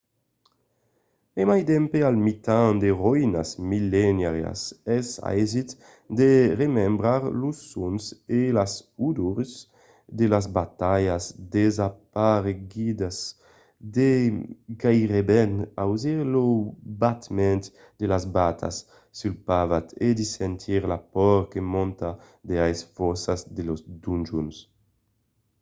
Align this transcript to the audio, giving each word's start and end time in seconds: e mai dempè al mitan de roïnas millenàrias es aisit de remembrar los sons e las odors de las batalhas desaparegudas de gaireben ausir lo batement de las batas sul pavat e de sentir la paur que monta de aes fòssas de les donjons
e 1.39 1.41
mai 1.49 1.61
dempè 1.71 1.99
al 2.09 2.17
mitan 2.27 2.73
de 2.83 2.89
roïnas 3.03 3.49
millenàrias 3.71 4.61
es 4.99 5.07
aisit 5.33 5.69
de 6.19 6.31
remembrar 6.61 7.21
los 7.41 7.57
sons 7.73 8.03
e 8.39 8.41
las 8.57 8.73
odors 9.07 9.51
de 10.19 10.25
las 10.33 10.45
batalhas 10.59 11.23
desaparegudas 11.57 13.17
de 13.95 14.11
gaireben 14.81 15.51
ausir 15.85 16.19
lo 16.33 16.45
batement 17.01 17.63
de 17.99 18.05
las 18.13 18.23
batas 18.37 18.75
sul 19.19 19.33
pavat 19.47 19.85
e 20.05 20.09
de 20.19 20.25
sentir 20.37 20.81
la 20.91 20.99
paur 21.13 21.39
que 21.51 21.61
monta 21.73 22.09
de 22.47 22.55
aes 22.65 22.81
fòssas 22.97 23.39
de 23.55 23.61
les 23.67 23.81
donjons 24.05 24.55